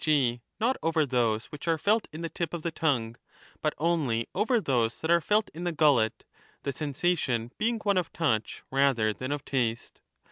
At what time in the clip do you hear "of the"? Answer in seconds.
2.55-2.71